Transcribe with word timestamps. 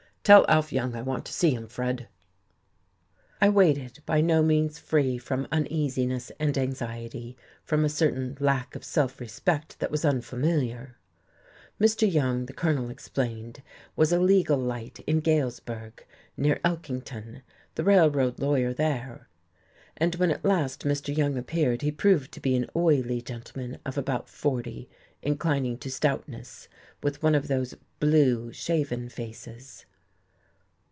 "Tell 0.23 0.45
Alf 0.47 0.71
Young 0.71 0.93
I 0.93 1.01
want 1.01 1.25
to 1.25 1.33
see 1.33 1.49
him, 1.49 1.67
Fred." 1.67 2.07
I 3.41 3.49
waited, 3.49 4.01
by 4.05 4.21
no 4.21 4.43
means 4.43 4.77
free 4.77 5.17
from 5.17 5.47
uneasiness 5.51 6.31
and 6.39 6.55
anxiety, 6.59 7.35
from 7.63 7.83
a 7.83 7.89
certain 7.89 8.37
lack 8.39 8.75
of 8.75 8.83
self 8.85 9.19
respect 9.19 9.79
that 9.79 9.89
was 9.89 10.05
unfamiliar. 10.05 10.95
Mr. 11.79 12.09
Young, 12.09 12.45
the 12.45 12.53
Colonel 12.53 12.91
explained, 12.91 13.63
was 13.95 14.11
a 14.13 14.19
legal 14.19 14.59
light 14.59 14.99
in 15.07 15.21
Galesburg, 15.21 16.05
near 16.37 16.59
Elkington, 16.63 17.41
the 17.73 17.83
Railroad 17.83 18.37
lawyer 18.37 18.73
there. 18.75 19.27
And 19.97 20.13
when 20.17 20.29
at 20.29 20.45
last 20.45 20.83
Mr. 20.85 21.17
Young 21.17 21.35
appeared 21.35 21.81
he 21.81 21.91
proved 21.91 22.31
to 22.33 22.39
be 22.39 22.55
an 22.55 22.69
oily 22.75 23.23
gentleman 23.23 23.79
of 23.87 23.97
about 23.97 24.29
forty, 24.29 24.87
inclining 25.23 25.79
to 25.79 25.89
stoutness, 25.89 26.67
with 27.01 27.23
one 27.23 27.33
of 27.33 27.47
those 27.47 27.73
"blue," 27.99 28.53
shaven 28.53 29.09
faces. 29.09 29.87